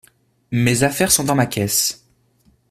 [0.51, 2.09] Mes affaires sont dans ma caisse.